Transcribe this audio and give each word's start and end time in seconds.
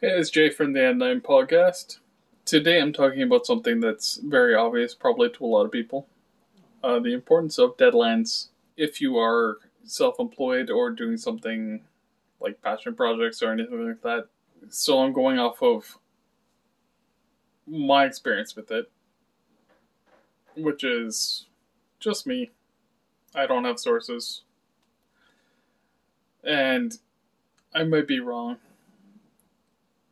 Hey, 0.00 0.10
it's 0.10 0.30
Jay 0.30 0.48
from 0.48 0.74
the 0.74 0.90
Unnamed 0.90 1.24
podcast. 1.24 1.98
Today 2.44 2.80
I'm 2.80 2.92
talking 2.92 3.22
about 3.22 3.46
something 3.46 3.80
that's 3.80 4.18
very 4.18 4.54
obvious, 4.54 4.94
probably 4.94 5.28
to 5.30 5.44
a 5.44 5.46
lot 5.46 5.64
of 5.64 5.72
people 5.72 6.06
uh, 6.84 7.00
the 7.00 7.12
importance 7.12 7.58
of 7.58 7.76
deadlines 7.76 8.48
if 8.76 9.00
you 9.00 9.18
are 9.18 9.58
self 9.82 10.20
employed 10.20 10.70
or 10.70 10.90
doing 10.90 11.16
something 11.16 11.82
like 12.40 12.62
passion 12.62 12.94
projects 12.94 13.42
or 13.42 13.52
anything 13.52 13.88
like 13.88 14.02
that. 14.02 14.28
So 14.68 15.00
I'm 15.00 15.12
going 15.12 15.40
off 15.40 15.62
of 15.62 15.98
my 17.66 18.04
experience 18.04 18.54
with 18.54 18.70
it, 18.70 18.90
which 20.56 20.84
is 20.84 21.46
just 21.98 22.24
me. 22.24 22.50
I 23.34 23.46
don't 23.46 23.64
have 23.64 23.80
sources. 23.80 24.42
And 26.44 26.96
I 27.74 27.82
might 27.82 28.06
be 28.06 28.20
wrong. 28.20 28.58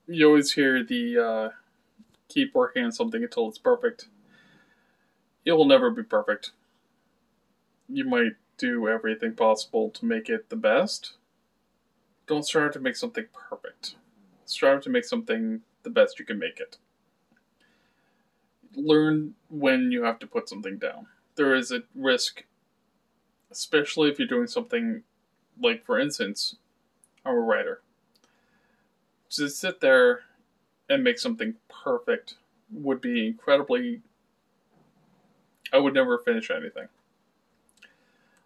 You 0.09 0.29
always 0.29 0.53
hear 0.53 0.85
the 0.85 1.19
uh, 1.19 1.51
keep 2.29 2.55
working 2.55 2.85
on 2.85 2.93
something 2.93 3.23
until 3.23 3.49
it's 3.49 3.59
perfect. 3.59 4.09
It 5.45 5.53
will 5.53 5.65
never 5.65 5.91
be 5.91 6.03
perfect. 6.03 6.53
You 7.89 8.05
might 8.05 8.33
do 8.59 8.89
everything 8.89 9.35
possible 9.35 9.91
to 9.91 10.05
make 10.05 10.29
it 10.29 10.49
the 10.49 10.57
best. 10.57 11.15
Don't 12.27 12.45
strive 12.45 12.73
to 12.73 12.81
make 12.81 12.97
something 12.97 13.27
perfect. 13.33 13.97
Strive 14.45 14.83
to 14.83 14.91
make 14.91 15.05
something 15.05 15.63
the 15.83 15.91
best 15.91 16.19
you 16.19 16.25
can 16.25 16.39
make 16.39 16.59
it. 16.59 16.79
Learn 18.75 19.35
when 19.49 19.93
you 19.93 20.03
have 20.05 20.19
to 20.21 20.27
put 20.27 20.49
something 20.49 20.79
down. 20.79 21.07
There 21.37 21.55
is 21.55 21.71
a 21.71 21.83
risk, 21.95 22.45
especially 23.51 24.11
if 24.11 24.19
you're 24.19 24.29
doing 24.29 24.47
something 24.47 25.03
like, 25.61 25.85
for 25.85 25.99
instance, 25.99 26.57
I'm 27.25 27.35
a 27.35 27.41
writer. 27.41 27.83
To 29.37 29.51
sit 29.51 29.81
there 29.81 30.21
and 30.89 31.05
make 31.05 31.19
something 31.19 31.57
perfect 31.69 32.37
would 32.73 33.03
be 33.03 33.27
incredibly. 33.27 34.01
I 35.75 35.77
would 35.79 35.93
never 35.93 36.17
finish 36.17 36.51
anything. 36.51 36.89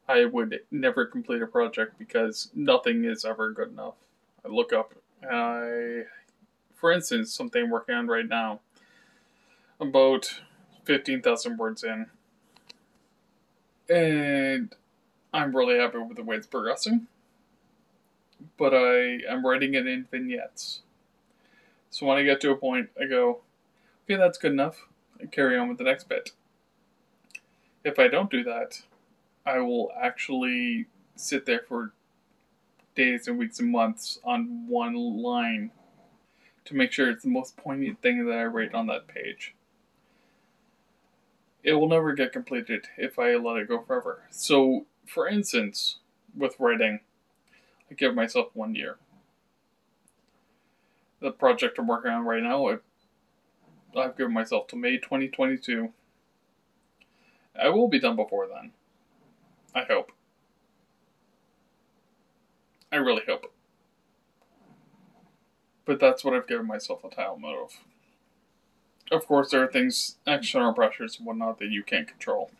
I 0.08 0.24
would 0.24 0.62
never 0.72 1.06
complete 1.06 1.42
a 1.42 1.46
project 1.46 1.96
because 1.96 2.50
nothing 2.56 3.04
is 3.04 3.24
ever 3.24 3.52
good 3.52 3.70
enough. 3.70 3.94
I 4.44 4.48
look 4.48 4.72
up, 4.72 4.94
I, 5.22 6.06
for 6.74 6.90
instance, 6.90 7.32
something 7.32 7.62
I'm 7.62 7.70
working 7.70 7.94
on 7.94 8.08
right 8.08 8.28
now, 8.28 8.58
about 9.78 10.40
15,000 10.86 11.56
words 11.56 11.84
in. 11.84 12.06
And 13.88 14.74
I'm 15.32 15.54
really 15.54 15.78
happy 15.78 15.98
with 15.98 16.16
the 16.16 16.24
way 16.24 16.34
it's 16.34 16.48
progressing. 16.48 17.06
But 18.56 18.74
I 18.74 19.20
am 19.28 19.44
writing 19.44 19.74
it 19.74 19.86
in 19.86 20.06
vignettes. 20.10 20.82
So 21.90 22.06
when 22.06 22.18
I 22.18 22.22
get 22.22 22.40
to 22.42 22.50
a 22.50 22.56
point, 22.56 22.90
I 23.00 23.06
go, 23.06 23.40
okay, 24.04 24.16
that's 24.16 24.38
good 24.38 24.52
enough. 24.52 24.86
I 25.20 25.26
carry 25.26 25.58
on 25.58 25.68
with 25.68 25.78
the 25.78 25.84
next 25.84 26.08
bit. 26.08 26.32
If 27.84 27.98
I 27.98 28.08
don't 28.08 28.30
do 28.30 28.44
that, 28.44 28.82
I 29.44 29.58
will 29.58 29.90
actually 30.00 30.86
sit 31.16 31.46
there 31.46 31.62
for 31.66 31.92
days 32.94 33.26
and 33.26 33.38
weeks 33.38 33.58
and 33.58 33.70
months 33.70 34.18
on 34.24 34.66
one 34.68 34.94
line 34.94 35.70
to 36.66 36.76
make 36.76 36.92
sure 36.92 37.10
it's 37.10 37.24
the 37.24 37.30
most 37.30 37.56
poignant 37.56 38.00
thing 38.02 38.26
that 38.26 38.36
I 38.36 38.44
write 38.44 38.74
on 38.74 38.86
that 38.86 39.08
page. 39.08 39.54
It 41.62 41.74
will 41.74 41.88
never 41.88 42.12
get 42.12 42.32
completed 42.32 42.86
if 42.96 43.18
I 43.18 43.34
let 43.34 43.56
it 43.56 43.68
go 43.68 43.82
forever. 43.82 44.22
So, 44.30 44.86
for 45.06 45.26
instance, 45.26 45.96
with 46.36 46.54
writing, 46.58 47.00
I 47.90 47.94
give 47.94 48.14
myself 48.14 48.48
one 48.54 48.74
year 48.74 48.98
the 51.20 51.30
project 51.30 51.78
I'm 51.78 51.86
working 51.86 52.10
on 52.10 52.24
right 52.24 52.42
now, 52.42 52.66
I've, 52.66 52.82
I've 53.96 54.16
given 54.16 54.32
myself 54.32 54.66
to 54.68 54.76
May 54.76 54.96
2022. 54.96 55.92
I 57.60 57.68
will 57.68 57.88
be 57.88 58.00
done 58.00 58.16
before 58.16 58.48
then. 58.48 58.72
I 59.74 59.84
hope. 59.84 60.12
I 62.90 62.96
really 62.96 63.22
hope. 63.26 63.52
But 65.84 66.00
that's 66.00 66.24
what 66.24 66.34
I've 66.34 66.48
given 66.48 66.66
myself 66.66 67.04
a 67.04 67.10
time 67.10 67.44
of. 67.44 67.72
Of 69.12 69.26
course, 69.26 69.50
there 69.50 69.62
are 69.62 69.70
things, 69.70 70.16
external 70.26 70.72
pressures 70.72 71.18
and 71.18 71.26
whatnot, 71.26 71.58
that 71.58 71.70
you 71.70 71.82
can't 71.82 72.08
control. 72.08 72.50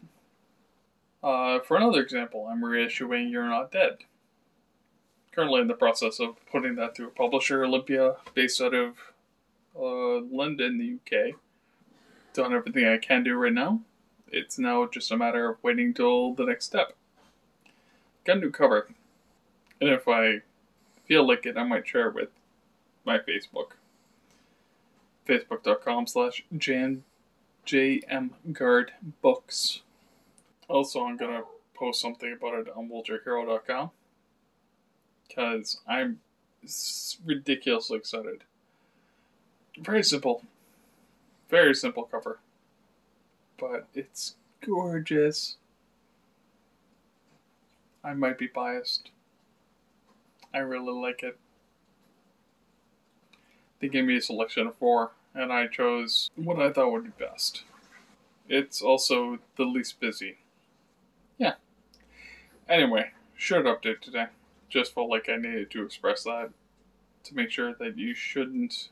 Uh, 1.23 1.61
for 1.61 1.77
another 1.77 2.03
example, 2.03 2.49
I'm 2.51 2.63
reissuing 2.63 3.31
You're 3.31 3.49
Not 3.49 3.71
Dead 3.71 3.99
currently 5.41 5.63
in 5.63 5.69
the 5.69 5.75
process 5.75 6.21
of 6.21 6.37
putting 6.53 6.75
that 6.75 6.95
through 6.95 7.07
a 7.07 7.11
publisher, 7.11 7.65
Olympia, 7.65 8.17
based 8.35 8.61
out 8.61 8.75
of 8.75 8.95
uh, 9.75 10.21
London, 10.31 10.77
the 10.77 10.99
UK. 10.99 11.35
Done 12.35 12.53
everything 12.53 12.85
I 12.85 12.99
can 12.99 13.25
do 13.25 13.35
right 13.37 13.53
now. 13.53 13.81
It's 14.29 14.59
now 14.59 14.87
just 14.87 15.11
a 15.11 15.17
matter 15.17 15.49
of 15.49 15.57
waiting 15.63 15.95
till 15.95 16.35
the 16.35 16.45
next 16.45 16.67
step. 16.67 16.95
Got 18.25 18.37
a 18.37 18.41
new 18.41 18.51
cover, 18.51 18.91
and 19.81 19.89
if 19.89 20.07
I 20.07 20.43
feel 21.07 21.27
like 21.27 21.47
it, 21.47 21.57
I 21.57 21.65
might 21.65 21.89
share 21.89 22.09
it 22.09 22.15
with 22.15 22.29
my 23.07 23.19
Facebook. 23.19 23.71
Facebook.com 25.27 26.07
slash 26.07 26.45
jmguard 26.55 27.01
Also, 30.69 31.03
I'm 31.03 31.17
gonna 31.17 31.45
post 31.73 32.03
something 32.03 32.31
about 32.31 32.59
it 32.59 32.69
on 32.77 32.91
WolterHero.com 32.91 33.91
because 35.31 35.81
I'm 35.87 36.21
ridiculously 37.25 37.99
excited. 37.99 38.45
Very 39.79 40.03
simple. 40.03 40.43
Very 41.49 41.75
simple 41.75 42.05
cover. 42.05 42.41
But 43.59 43.87
it's 43.95 44.35
gorgeous. 44.65 45.57
I 48.03 48.15
might 48.15 48.39
be 48.39 48.47
biased. 48.47 49.11
I 50.53 50.59
really 50.59 50.93
like 50.93 51.23
it. 51.23 51.39
They 53.79 53.89
gave 53.89 54.05
me 54.05 54.17
a 54.17 54.23
selection 54.23 54.67
of 54.67 54.77
four, 54.77 55.13
and 55.35 55.53
I 55.53 55.67
chose 55.67 56.31
what 56.35 56.61
I 56.61 56.73
thought 56.73 56.93
would 56.93 57.05
be 57.05 57.25
best. 57.25 57.63
It's 58.49 58.83
also 58.83 59.39
the 59.57 59.65
least 59.65 60.01
busy. 60.01 60.39
Yeah. 61.39 61.55
Anyway, 62.69 63.11
short 63.37 63.65
update 63.65 64.01
today 64.01 64.27
just 64.71 64.95
felt 64.95 65.11
like 65.11 65.29
I 65.29 65.37
needed 65.37 65.71
to 65.73 65.85
express 65.85 66.25
that 66.25 66.51
to 67.25 67.35
make 67.35 67.51
sure 67.51 67.75
that 67.75 67.99
you 67.99 68.15
shouldn't 68.15 68.89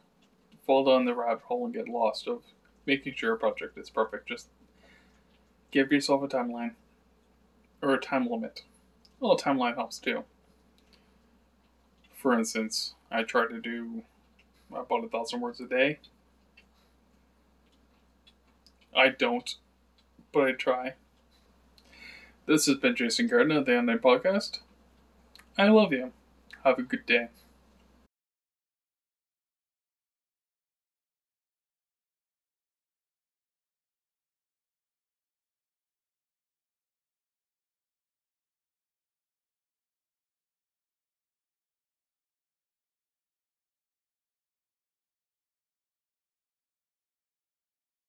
fall 0.66 0.84
down 0.84 1.06
the 1.06 1.14
rabbit 1.14 1.44
hole 1.44 1.64
and 1.64 1.74
get 1.74 1.88
lost 1.88 2.28
of 2.28 2.42
making 2.84 3.14
sure 3.14 3.32
a 3.32 3.38
project 3.38 3.78
is 3.78 3.88
perfect. 3.88 4.28
Just 4.28 4.48
give 5.70 5.90
yourself 5.92 6.22
a 6.22 6.28
timeline 6.28 6.72
or 7.80 7.94
a 7.94 8.00
time 8.00 8.28
limit. 8.28 8.64
Well, 9.20 9.32
a 9.32 9.38
timeline 9.38 9.76
helps 9.76 9.98
too. 9.98 10.24
For 12.14 12.36
instance, 12.36 12.94
I 13.10 13.22
try 13.22 13.46
to 13.46 13.60
do 13.60 14.02
about 14.70 15.04
a 15.04 15.08
thousand 15.08 15.40
words 15.40 15.60
a 15.60 15.66
day. 15.66 16.00
I 18.94 19.08
don't, 19.10 19.54
but 20.32 20.48
I 20.48 20.52
try. 20.52 20.94
This 22.46 22.66
has 22.66 22.76
been 22.76 22.96
Jason 22.96 23.28
Gardner 23.28 23.62
the 23.62 23.78
Unnamed 23.78 24.02
Podcast. 24.02 24.60
I 25.58 25.68
love 25.68 25.92
you. 25.92 26.12
Have 26.64 26.78
a 26.78 26.82
good 26.82 27.04
day. 27.04 27.28